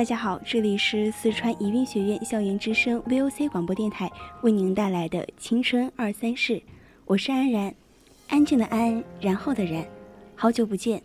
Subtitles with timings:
[0.00, 6.62] 大家好，这里是四川宜宾学院校园之声 VOC 广播电台为您带来的青春二三事，
[7.04, 7.74] 我是安然，
[8.30, 9.84] 安静的安，然后的然，
[10.34, 11.02] 好久不见。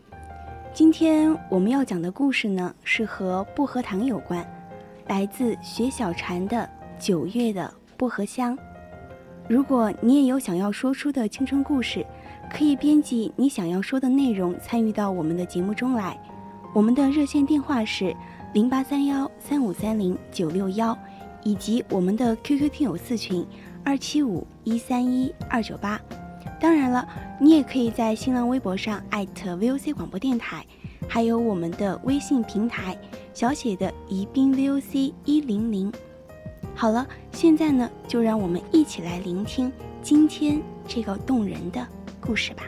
[0.73, 4.49] 今天我们要讲的故事呢，是和薄荷糖有关，
[5.07, 6.57] 来自雪小禅的
[7.05, 8.57] 《九月的薄荷香》。
[9.49, 12.05] 如果你也有想要说出的青春故事，
[12.49, 16.17] 可以编辑你想要说的内容参与到我们的节目中来。
[16.73, 18.15] 我们的热线电话是。
[18.55, 20.97] 零八三幺三五三零九六幺，
[21.43, 23.45] 以及我们的 QQ 听友四群
[23.83, 25.99] 二七五一三一二九八。
[26.57, 27.05] 当然了，
[27.37, 30.65] 你也可以在新浪微博上艾特 VOC 广播电台，
[31.05, 32.97] 还有我们的微信平台
[33.33, 35.91] 小写的宜宾 VOC 一零零。
[36.73, 39.69] 好了，现在呢，就让我们一起来聆听
[40.01, 41.85] 今天这个动人的
[42.21, 42.63] 故事吧。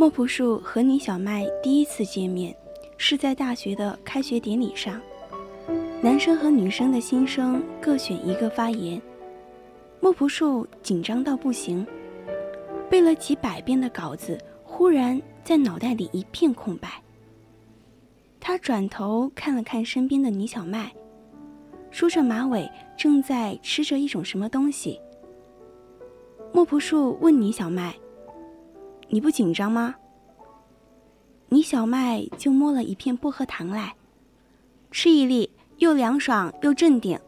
[0.00, 2.54] 莫朴树和倪小麦第一次见面，
[2.96, 5.00] 是在大学的开学典礼上。
[6.00, 9.02] 男生和女生的新生各选一个发言。
[9.98, 11.84] 莫朴树紧张到不行，
[12.88, 17.02] 背了几百遍的稿子，忽然在脑袋里一片空白。
[18.38, 20.92] 他转头看了看身边的倪小麦，
[21.90, 25.00] 梳着马尾，正在吃着一种什么东西。
[26.52, 27.92] 莫朴树问倪小麦。
[29.08, 29.94] 你不紧张吗？
[31.48, 33.94] 倪小麦就摸了一片薄荷糖来，
[34.90, 37.18] 吃一粒，又凉爽又镇定。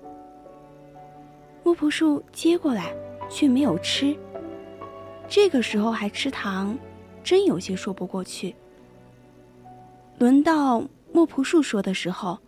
[1.65, 2.95] 莫朴树接过来，
[3.31, 4.15] 却没有吃。
[5.27, 6.77] 这个时候还吃糖，
[7.25, 8.55] 真有些说不过去。
[10.19, 12.39] 轮到莫朴树说的时候，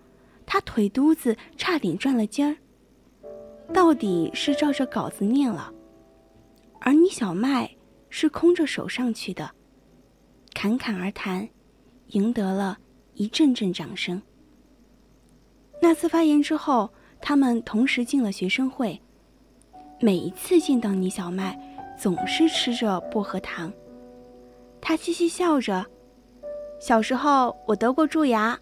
[0.45, 2.55] 他腿肚子差点转了筋儿。
[3.73, 5.73] 到底是照着稿子念了，
[6.81, 7.71] 而倪小麦。
[8.15, 9.51] 是空着手上去的，
[10.53, 11.49] 侃侃而谈，
[12.09, 12.77] 赢得了
[13.15, 14.21] 一阵阵掌声。
[15.81, 19.01] 那次发言之后，他们同时进了学生会。
[19.99, 21.59] 每一次见到倪小麦，
[21.99, 23.73] 总是吃着薄荷糖。
[24.79, 25.85] 他嘻嘻笑着
[26.79, 28.61] ：“小时候我得过蛀牙，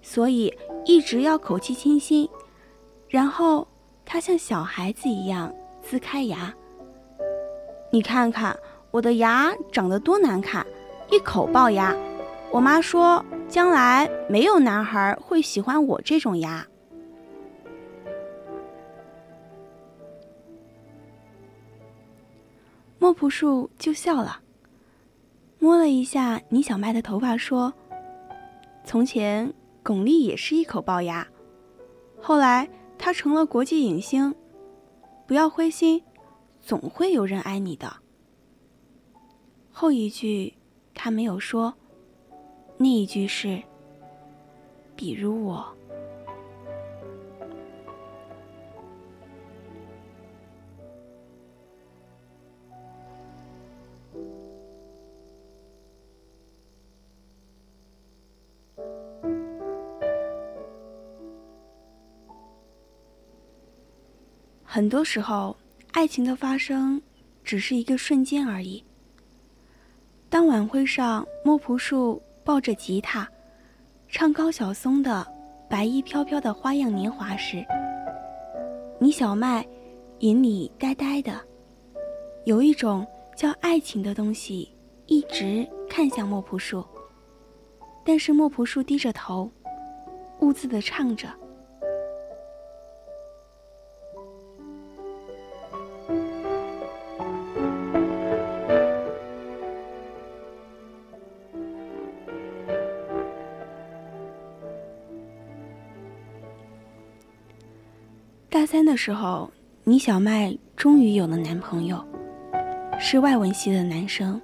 [0.00, 2.28] 所以一直要口气清新。”
[3.10, 3.66] 然后
[4.06, 5.52] 他像小孩子一样
[5.84, 6.54] 呲开牙。
[7.90, 8.56] 你看看。
[8.92, 10.64] 我的牙长得多难看，
[11.10, 11.96] 一口龅牙。
[12.50, 16.66] 我妈说，将来没有男孩会喜欢我这种牙。
[22.98, 24.42] 莫朴树就笑了，
[25.58, 27.72] 摸了一下倪小麦的头发，说
[28.84, 29.50] ：“从前
[29.82, 31.26] 巩俐也是一口龅牙，
[32.20, 34.34] 后来她成了国际影星。
[35.26, 36.04] 不要灰心，
[36.60, 37.90] 总会有人爱你的。”
[39.72, 40.54] 后一句，
[40.94, 41.74] 他没有说。
[42.76, 43.60] 那一句是
[44.94, 45.66] ：“比如我。”
[64.64, 65.56] 很多时候，
[65.92, 67.02] 爱情的发生
[67.44, 68.82] 只是一个瞬间而已。
[70.32, 73.28] 当晚会上，莫朴树抱着吉他，
[74.08, 75.26] 唱高晓松的
[75.68, 77.62] 《白衣飘飘的花样年华》时，
[78.98, 79.62] 倪小麦
[80.20, 81.38] 眼里呆呆的，
[82.46, 83.06] 有一种
[83.36, 84.72] 叫爱情的东西
[85.04, 86.82] 一直看向莫朴树。
[88.02, 89.50] 但是莫朴树低着头，
[90.40, 91.28] 兀自的唱着。
[109.04, 109.50] 时候，
[109.82, 112.00] 倪小麦终于有了男朋友，
[113.00, 114.40] 是外文系的男生，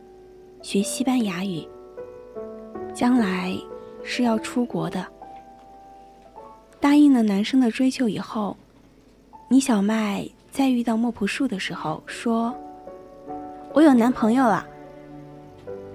[0.62, 1.64] 学西班牙语，
[2.92, 3.56] 将来
[4.02, 5.06] 是要出国的。
[6.80, 8.56] 答应了男生的追求以后，
[9.48, 12.52] 倪小麦在遇到莫朴树的时候说
[13.72, 14.66] ：“我有男朋友了。”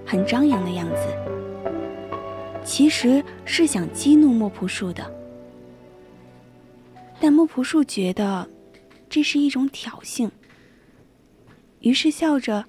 [0.06, 1.06] 很张扬的样子，
[2.64, 5.04] 其实是想激怒莫朴树的。
[7.20, 8.46] 但莫朴树觉得
[9.14, 10.28] 这是一种挑衅，
[11.82, 12.64] 于是笑着：“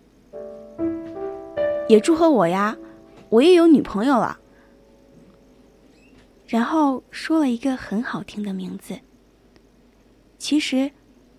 [1.89, 2.77] 也祝贺我呀，
[3.29, 4.37] 我也有女朋友了。”
[6.45, 8.93] 然后说了一个很好听的名字，
[10.37, 10.91] 其实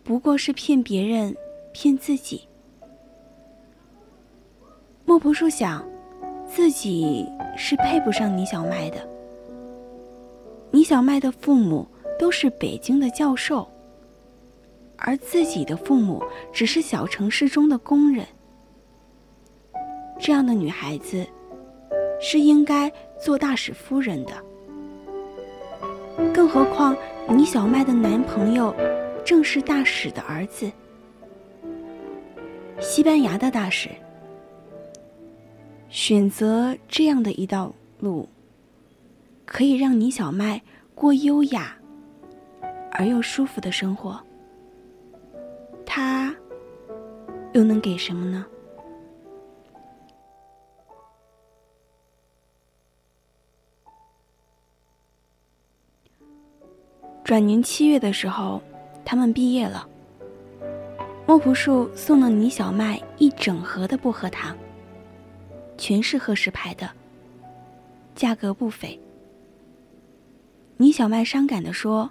[0.03, 1.37] 不过是骗别人、
[1.73, 2.43] 骗自己。
[5.05, 5.89] 莫朴树想，
[6.53, 7.25] 自己
[7.57, 9.09] 是配不上倪小麦的。
[10.73, 11.87] 倪小麦的父母。
[12.19, 13.69] 都是北京的教授，
[15.07, 16.21] 而自己的父母
[16.53, 18.27] 只是小城市中的工人。
[20.19, 21.25] 这样的女孩子，
[22.21, 22.93] 是应该
[23.23, 24.33] 做大使夫人的。
[26.35, 26.97] 更何况，
[27.29, 28.75] 倪小麦的男朋友
[29.25, 30.69] 正是大使的儿子，
[32.81, 33.89] 西班牙的大使。
[35.89, 38.29] 选择这样的一道路，
[39.45, 40.61] 可以让倪小麦
[40.97, 41.77] 过优雅。
[42.91, 44.19] 而又舒服的生活，
[45.87, 46.35] 他
[47.55, 48.45] 又能给什么呢？
[57.25, 58.61] 转年七月的时候，
[59.05, 59.89] 他们毕业了。
[61.27, 64.55] 莫朴树送了倪小麦一整盒的薄荷糖，
[65.79, 66.91] 全是贺氏牌的，
[68.15, 69.01] 价格不菲。
[70.77, 72.11] 倪小麦伤感的说。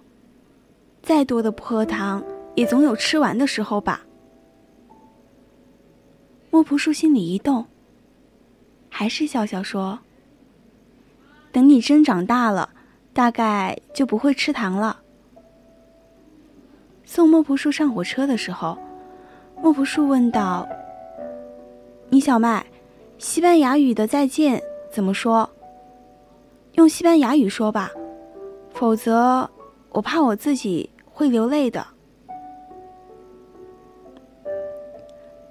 [1.02, 2.24] 再多的薄荷糖，
[2.56, 4.02] 也总有吃完的时候吧。
[6.50, 7.66] 莫朴树心里一动，
[8.90, 10.00] 还是笑笑说
[11.52, 12.70] ：“等你真长大了，
[13.14, 15.02] 大概就不会吃糖了。”
[17.04, 18.78] 送莫朴树上火车的时候，
[19.62, 20.68] 莫朴树问道
[22.10, 22.66] ：“倪小麦，
[23.18, 25.50] 西班牙语的再见怎么说？
[26.74, 27.92] 用西班牙语说吧，
[28.74, 29.50] 否则
[29.90, 31.88] 我怕我自己。”会流泪的。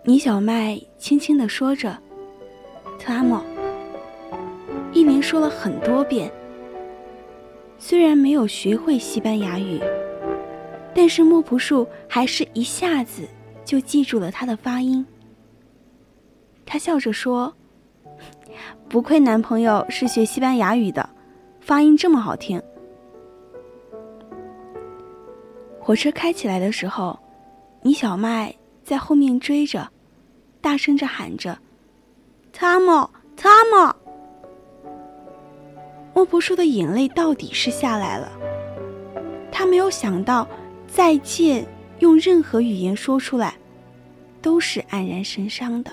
[0.06, 1.98] 倪小麦轻轻的说着
[3.00, 3.42] ：“特阿莫。”
[4.92, 6.30] 一连说了很多遍。
[7.78, 9.80] 虽然没有学会西班牙语，
[10.94, 13.22] 但是莫朴树还是一下子
[13.64, 15.04] 就记住了他的发音。
[16.66, 17.54] 他笑着说
[18.90, 21.08] ：“不愧男朋友是学西班牙语的，
[21.60, 22.60] 发音这么好听。”
[25.80, 27.18] 火车开起来的时候，
[27.82, 29.88] 倪小麦在后面追着，
[30.64, 31.58] 大声着喊着
[32.50, 33.94] ：“汤姆，汤姆！”
[36.16, 38.32] 莫朴树的眼泪到底是下来了。
[39.52, 40.48] 他没有想到，
[40.86, 41.66] 再见
[41.98, 43.54] 用任何语言说出来，
[44.40, 45.92] 都是黯然神伤的。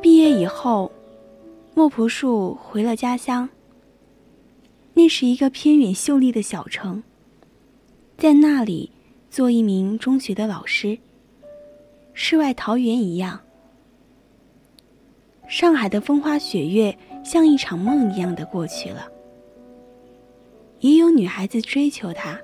[0.00, 0.90] 毕业以后，
[1.74, 3.46] 莫朴树回了家乡。
[4.94, 7.02] 那是一个偏远秀丽的小城，
[8.16, 8.90] 在那里
[9.32, 10.98] 做一名中学的老师。
[12.12, 13.40] 世外桃源一样，
[15.48, 19.08] 上海的风花雪月像一场梦一样的过去了。
[20.80, 22.38] 也有女孩子追求他，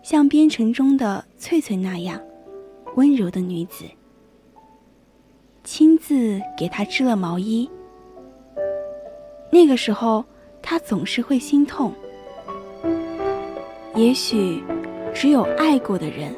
[0.00, 2.22] 像边城中的翠翠那样
[2.94, 3.84] 温柔的女子，
[5.64, 7.68] 亲自给他织了毛衣。
[9.50, 10.24] 那个时候。
[10.62, 11.90] 他总是会心痛，
[13.96, 14.62] 也许
[15.14, 16.34] 只有爱过的人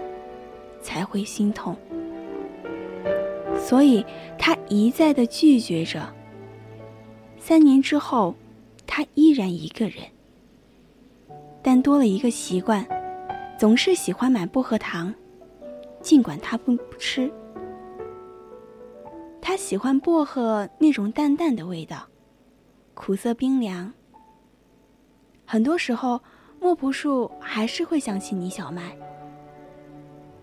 [0.80, 1.76] 才会心痛，
[3.58, 4.04] 所以
[4.38, 6.12] 他一再的拒绝着。
[7.38, 8.34] 三年之后，
[8.86, 9.98] 他依然一个人，
[11.62, 12.86] 但多了一个习惯，
[13.58, 15.14] 总是喜欢买薄荷糖，
[16.00, 17.30] 尽管他不不吃。
[19.40, 22.06] 他喜欢薄荷那种淡淡的味道，
[22.94, 23.92] 苦涩冰凉。
[25.44, 26.20] 很多时候，
[26.62, 28.96] 莫不树还是会想起倪小麦，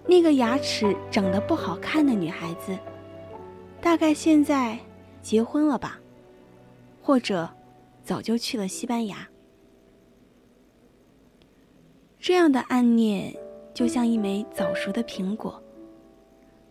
[0.06, 2.78] 那个牙齿长得不好看的女孩子，
[3.80, 4.78] 大概现在
[5.22, 5.98] 结婚了吧。
[7.02, 7.50] 或者
[8.04, 9.28] 早就去了西班牙。
[12.20, 13.34] 这样的暗恋，
[13.74, 15.64] 就像一枚早熟的苹果，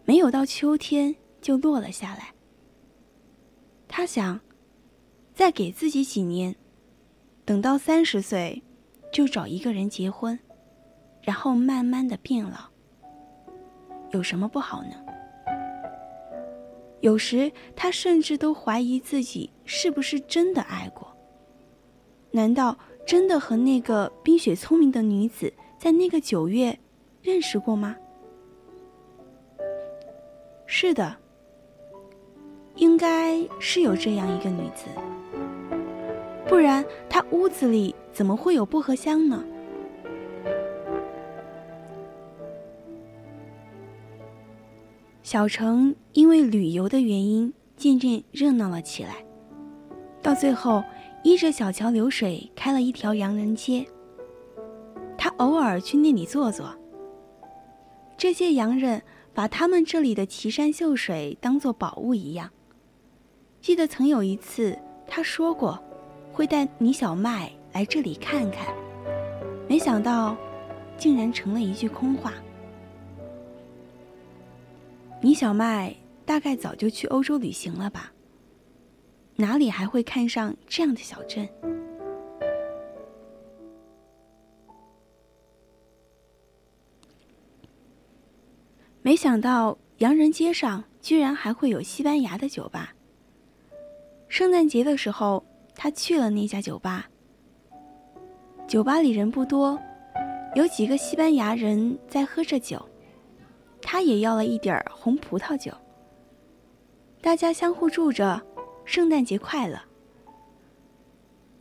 [0.04, 2.34] 没有到秋天就落了下来。
[3.88, 4.38] 他想，
[5.34, 6.54] 再给自己几年，
[7.46, 8.62] 等到三十岁，
[9.12, 10.38] 就找一个人结婚，
[11.22, 12.58] 然后慢慢的变老。
[14.10, 14.94] 有什么不好呢？
[17.00, 21.06] 有时他甚至都怀疑自己是不是真的爱过。
[22.30, 26.78] 难道真的和那个冰雪聪明的女子在那个九月
[27.22, 27.96] 认识过吗？
[30.66, 31.16] 是的，
[32.76, 34.86] 应该是有这样一个女子，
[36.48, 39.44] 不然他屋子里怎么会有薄荷香呢？
[45.22, 49.16] 小城因为旅游的原因渐渐热闹了起来，
[50.22, 50.82] 到最后
[51.22, 53.86] 依着小桥流水开了一条洋人街。
[55.18, 56.74] 他偶尔去那里坐坐。
[58.16, 59.02] 这些洋人
[59.34, 62.50] 把他们这里的奇山秀水当做宝物一样。
[63.60, 65.78] 记得曾有一次他说过，
[66.38, 68.72] 会带倪小麦来这里看看，
[69.68, 70.36] 没想到，
[70.96, 72.32] 竟然成了一句空话。
[75.20, 75.92] 倪小麦
[76.24, 78.12] 大概早就去欧洲旅行了吧？
[79.34, 81.48] 哪里还会看上这样的小镇？
[89.02, 92.94] 没想到洋人街上居然还会有西班牙的酒吧。
[94.28, 95.42] 圣诞节的时候，
[95.78, 97.08] 他去了那家酒吧。
[98.66, 99.78] 酒吧里人不多，
[100.56, 102.84] 有几个西班牙人在喝着酒。
[103.80, 105.72] 他也要了一点红葡萄酒。
[107.22, 108.42] 大家相互祝着
[108.84, 109.78] “圣诞节快乐”。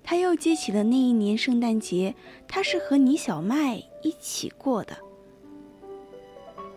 [0.04, 2.16] 他又记起了那一年圣诞节，
[2.48, 4.98] 他是和倪小麦一起过的。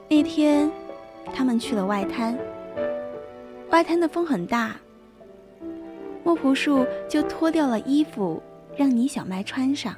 [0.09, 0.70] 那天，
[1.32, 2.38] 他们去了外滩。
[3.70, 4.76] 外滩的风很大，
[6.25, 8.43] 莫朴树就脱掉了衣服，
[8.77, 9.97] 让倪小麦穿上。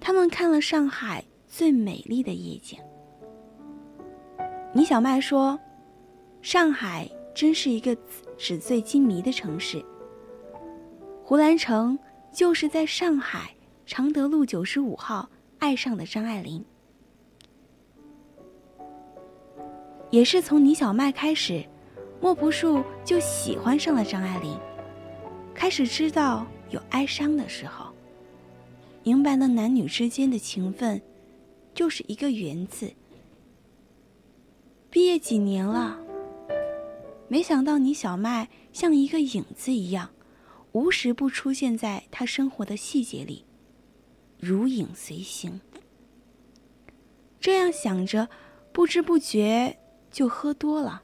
[0.00, 2.78] 他们看了上海最美丽的夜景。
[4.72, 5.58] 倪小麦说
[6.40, 7.96] ：“上海真是一个
[8.36, 9.84] 纸醉金迷的城市。
[11.24, 11.98] 胡兰成
[12.32, 13.50] 就是在上海
[13.84, 15.28] 常德路九十五号
[15.58, 16.64] 爱上的张爱玲，
[20.10, 21.64] 也是从倪小麦开始，
[22.20, 24.58] 莫不树就喜欢上了张爱玲，
[25.54, 27.92] 开始知道有哀伤的时候，
[29.02, 31.00] 明白了男女之间的情分，
[31.72, 32.92] 就是一个缘字。”
[34.90, 36.00] 毕业几年了，
[37.28, 40.10] 没想到你小麦像一个影子一样，
[40.72, 43.44] 无时不出现在他生活的细节里，
[44.40, 45.60] 如影随形。
[47.38, 48.28] 这样想着，
[48.72, 49.78] 不知不觉
[50.10, 51.02] 就喝多了。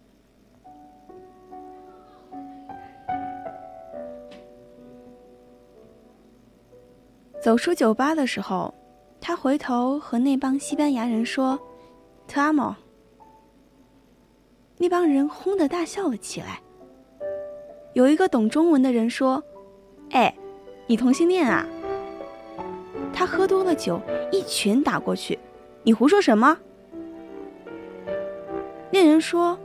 [7.45, 8.73] 走出酒吧的时候，
[9.21, 11.61] 他回头和那帮西班牙人说
[12.27, 12.75] ：“特阿莫。”
[14.79, 16.63] 那帮人轰的大笑了起来。
[17.93, 19.45] 有一个懂中文的人说
[20.13, 20.35] ：“哎，
[20.87, 21.67] 你同性恋啊？”
[23.13, 24.01] 他喝多了酒，
[24.33, 25.39] 一拳打过去
[25.85, 26.57] ：“你胡说什么？”
[28.91, 29.59] 那人说：“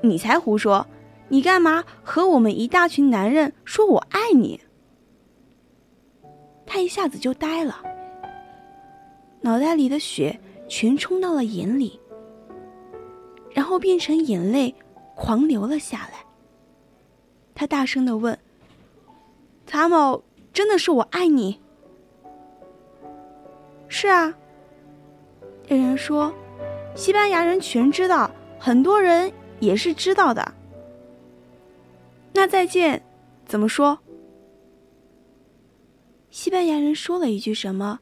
[0.00, 0.86] 你才胡说！
[1.28, 4.58] 你干嘛和我们一大群男人说我爱你？”
[6.66, 7.80] 他一下子就呆了，
[9.40, 11.98] 脑袋里的血全冲到了眼里。
[13.52, 14.74] 然后变成眼泪，
[15.14, 16.18] 狂流了下来。
[17.54, 18.38] 他大声的问
[19.66, 21.58] ：“查某，真的是我爱你
[23.88, 24.34] ？”“是啊。”
[25.68, 26.30] 那人说
[26.94, 30.52] ：“西班牙人全知道，很多人也是知道的。”
[32.34, 33.02] 那再见，
[33.46, 33.98] 怎么说？
[36.36, 37.98] 西班牙人说了一句什么？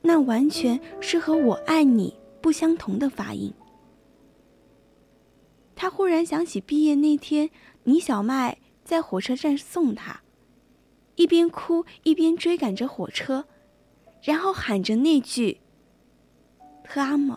[0.00, 3.52] 那完全是和我爱你不相同的发音。
[5.74, 7.50] 他忽然想起毕业那天，
[7.82, 10.20] 倪小麦在火车站送他，
[11.16, 13.44] 一边哭一边追赶着火车，
[14.22, 15.60] 然后喊着那句
[16.86, 17.36] “特阿莫”。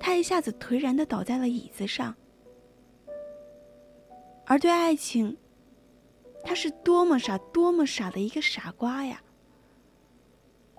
[0.00, 2.14] 他一下子颓然的倒在了椅子上。
[4.46, 5.36] 而对爱情，
[6.44, 9.22] 他是多么傻、多么傻的一个傻瓜呀！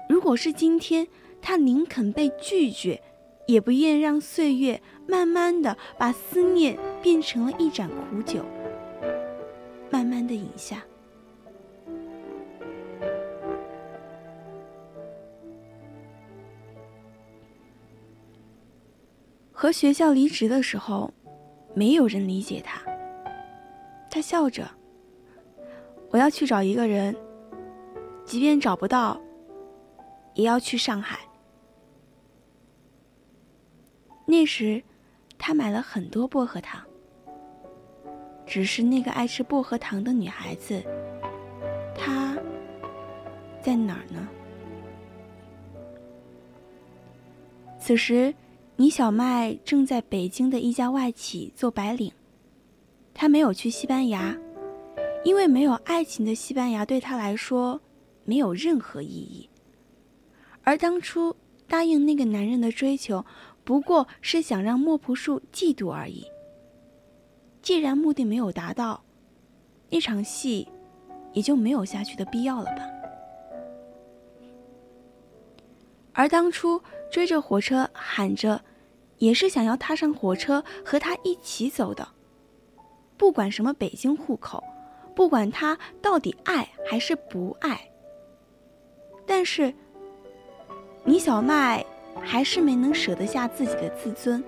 [0.10, 1.08] 如果是今天，
[1.42, 3.02] 他宁肯被拒绝。
[3.46, 8.42] 也不愿让岁月慢慢的把思念变成了一盏苦酒，
[9.92, 10.82] 慢慢的饮下。
[19.52, 21.14] 和学校离职的时候，
[21.74, 22.82] 没有人理解他。
[24.10, 24.66] 他笑着
[26.14, 27.16] ：“我要去找一个人，
[28.24, 29.20] 即便找不到，
[30.36, 31.20] 也要去上海。”
[34.26, 34.84] 那时，
[35.40, 36.86] 他买了很多薄荷糖。
[38.46, 40.84] 只是那个爱吃薄荷糖的女孩子，
[41.98, 42.38] 她
[43.60, 44.28] 在哪儿呢？
[47.80, 48.32] 此时。
[48.76, 52.12] 倪小麦正在北京的一家外企做白领，
[53.14, 54.36] 他没有去西班牙，
[55.24, 57.80] 因为没有爱情的西班牙对他来说
[58.26, 59.50] 没有任何意义。
[60.64, 61.36] 而当初
[61.68, 63.26] 答应那个男人的追求，
[63.64, 66.26] 不过是想让莫朴树嫉妒而已。
[67.62, 69.04] 既然目的没有达到，
[69.90, 70.68] 那场戏
[71.34, 72.82] 也就没有下去的必要了吧。
[76.14, 76.82] 而当初。
[77.12, 78.60] 追着火车喊着，
[79.20, 82.08] 也是想要踏上火车和他一起走的。
[83.18, 84.64] 不管什么北京户口，
[85.16, 87.90] 不管他到底爱还是不爱。
[89.26, 89.74] 但是，
[91.06, 91.86] 倪小麦
[92.22, 94.44] 还是没能舍得下自己的自尊。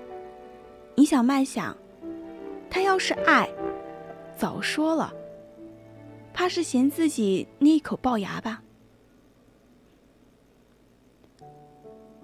[0.95, 1.75] 倪小麦想，
[2.69, 3.49] 他要是爱，
[4.37, 5.13] 早说了。
[6.33, 8.61] 怕是嫌自己那一口龅牙吧。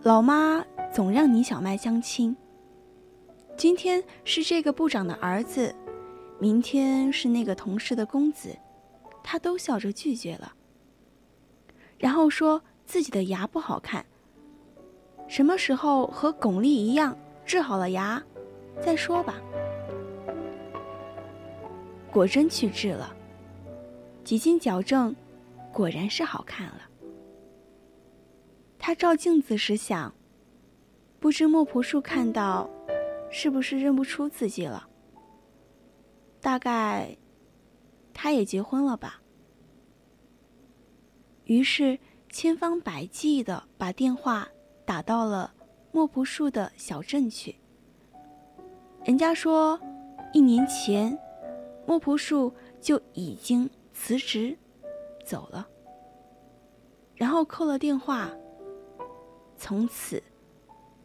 [0.04, 2.36] 老妈总让倪小麦相亲。
[3.56, 5.74] 今天是这个部长的儿子，
[6.42, 8.58] 明天是那个同事的公子，
[9.24, 10.52] 他都笑着拒绝了。
[12.00, 14.04] 然后说自己的牙不好看，
[15.28, 18.20] 什么时候和巩俐一样治好了牙，
[18.82, 19.40] 再说吧。
[22.12, 23.16] 果真去治了，
[24.24, 25.16] 几经矫正，
[25.72, 26.82] 果然是好看了。
[28.80, 30.12] 他照镜子时想
[31.22, 32.68] ：“不知莫朴树看到，
[33.30, 34.88] 是不是认不出自己了？
[36.42, 37.16] 大概，
[38.14, 39.22] 他也结婚了吧。”
[41.46, 42.00] 于是
[42.30, 44.48] 千方百计的把电话
[44.86, 45.54] 打到了
[45.92, 47.56] 莫朴树的小镇去。
[49.04, 49.80] 人家说，
[50.32, 51.18] 一年前，
[51.86, 54.58] 莫朴树就已经辞职
[55.26, 55.68] 走了，
[57.16, 58.32] 然后扣了电话。
[59.58, 60.24] 从此，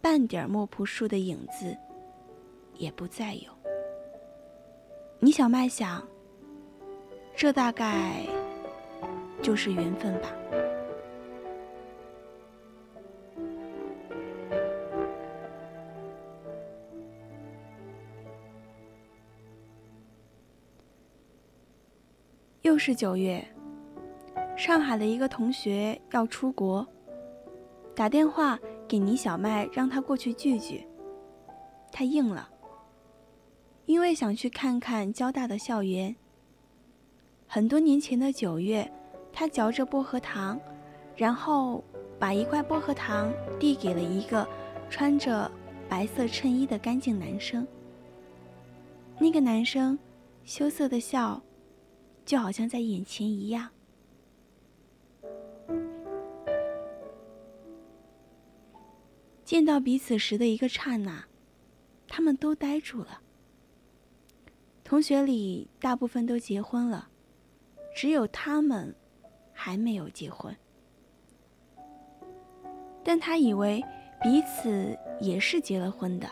[0.01, 1.77] 半点莫朴树的影子
[2.75, 3.56] 也不再有。
[5.19, 6.07] 倪小麦想，
[7.35, 8.23] 这大概
[9.43, 10.31] 就是缘分吧。
[22.61, 23.43] 又是九月，
[24.57, 26.87] 上海的一个同学要出国。
[27.95, 30.87] 打电话给倪小麦，让他过去聚聚。
[31.91, 32.49] 他应了，
[33.87, 36.15] 因为想去看看交大的校园。
[37.47, 38.91] 很多年前的九月，
[39.33, 40.61] 他嚼着薄荷糖，
[41.17, 41.83] 然后
[42.19, 44.47] 把一块薄荷糖递给了一个
[44.91, 45.51] 穿着
[45.89, 47.67] 白色衬衣的干净男生。
[49.19, 49.97] 那个男生
[50.45, 51.41] 羞涩的笑，
[52.25, 53.71] 就好像在眼前一样。
[59.45, 61.25] 见到彼此时的一个刹那，
[62.09, 63.21] 他们都呆住了。
[64.89, 67.09] 同学里大部分都结婚了，
[67.93, 68.95] 只有他们
[69.53, 70.57] 还没有结婚。
[73.03, 73.83] 但他以为
[74.23, 76.31] 彼此也是结了婚的。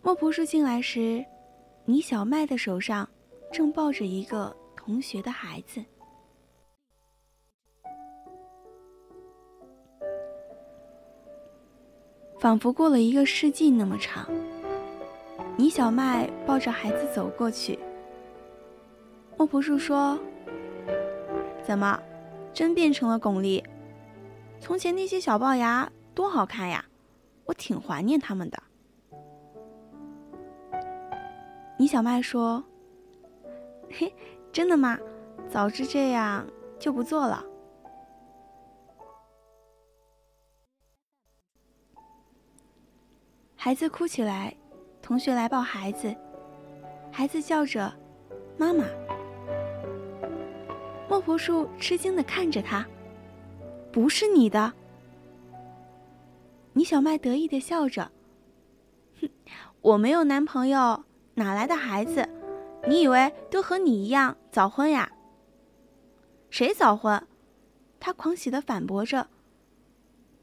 [0.00, 1.24] 莫朴树进来时，
[1.86, 3.08] 倪小麦的手上
[3.52, 5.84] 正抱着一个同学的孩子。
[12.38, 14.28] 仿佛过了一个世纪那么长。
[15.56, 17.78] 倪小麦抱着孩子走过去。
[19.36, 20.18] 莫朴树说
[21.62, 22.02] ：“怎么，
[22.52, 23.64] 真变成了巩俐？
[24.60, 26.84] 从前那些小龅牙多好看呀，
[27.44, 28.60] 我挺怀念他们的。”
[31.78, 32.62] 倪小麦说
[33.90, 34.12] ：“嘿，
[34.52, 34.98] 真的吗？
[35.48, 36.44] 早知这样
[36.80, 37.44] 就不做了。”
[43.56, 44.54] 孩子哭起来，
[45.04, 46.16] 同学来抱孩子，
[47.12, 47.92] 孩子叫着
[48.56, 48.86] “妈妈”。
[51.10, 52.86] 莫婆树吃惊的看着他，
[53.92, 54.72] 不是你的。
[56.72, 58.10] 倪小麦得意的笑着，
[59.20, 59.28] 哼，
[59.82, 62.26] 我没有男朋友，哪来的孩子？
[62.88, 65.12] 你以为都和你一样早婚呀？
[66.48, 67.22] 谁早婚？
[68.00, 69.28] 他狂喜地反驳着：“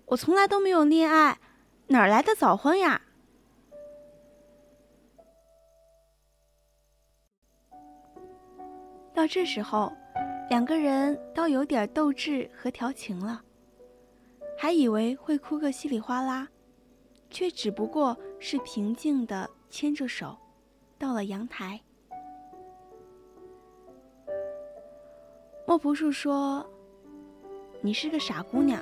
[0.06, 1.40] 我从来都没有恋爱，
[1.88, 3.02] 哪来的早婚呀？”
[9.14, 9.94] 到这时候，
[10.50, 13.44] 两个人倒有点斗志和调情了，
[14.58, 16.48] 还以为会哭个稀里哗啦，
[17.30, 20.36] 却只不过是平静的牵着手，
[20.98, 21.80] 到了阳台。
[25.68, 26.68] 莫朴树说
[27.82, 28.82] ：“你是个傻姑娘。”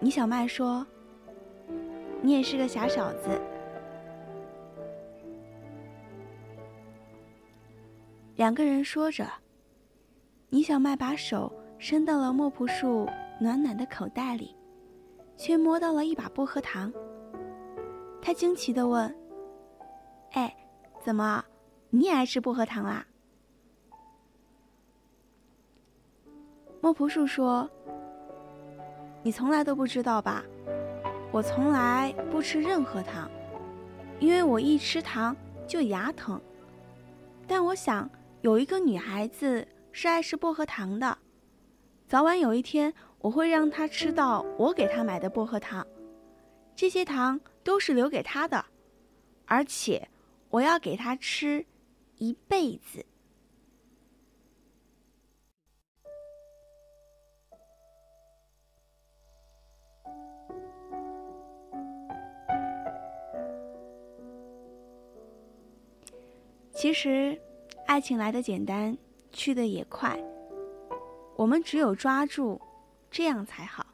[0.00, 0.84] 倪小麦说
[2.20, 3.40] ：“你也是个傻小子。”
[8.40, 9.30] 两个人说着，
[10.48, 13.06] 倪小麦把手伸到了莫朴树
[13.38, 14.56] 暖暖的口袋里，
[15.36, 16.90] 却摸到了一把薄荷糖。
[18.22, 19.14] 他惊奇地问
[20.32, 20.56] ：“哎，
[21.04, 21.44] 怎么，
[21.90, 23.06] 你也爱吃薄荷糖啦？”
[26.80, 27.68] 莫朴树说
[29.22, 30.42] ：“你从来都不知道吧？
[31.30, 33.30] 我从来不吃任何糖，
[34.18, 36.40] 因为我一吃糖就牙疼。
[37.46, 38.08] 但我想
[38.42, 41.18] 有一个女孩子是爱吃薄荷糖的，
[42.08, 45.86] 早晚有一天我会让她吃到我给她买的薄荷糖。
[46.74, 48.64] 这些糖都是留给她的，
[49.44, 50.08] 而且
[50.48, 51.66] 我要给她吃
[52.16, 53.04] 一辈子。”
[66.72, 67.38] 其实，
[67.90, 68.96] 爱情来的简单，
[69.32, 70.16] 去的也快。
[71.34, 72.60] 我们只有抓住，
[73.10, 73.84] 这样才好。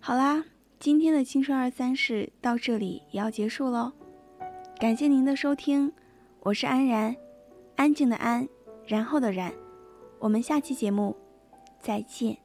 [0.00, 0.44] 好啦。
[0.80, 3.92] 今天的青春二三事到这里也要结束喽，
[4.78, 5.92] 感谢您的收听，
[6.38, 7.16] 我是安然，
[7.74, 8.48] 安静的安，
[8.86, 9.52] 然后的然，
[10.20, 11.16] 我们下期节目
[11.80, 12.38] 再见。